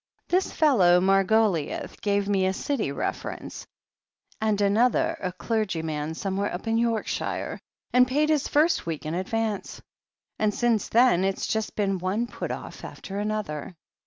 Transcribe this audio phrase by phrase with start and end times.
[0.29, 3.67] This fellow Mar goliouth gave me a City reference,
[4.41, 7.59] and another a clergy man somewhere up in Yorkshire,
[7.93, 9.79] and paid his first week in advance.
[10.39, 13.75] And since then it's just been one put off after another."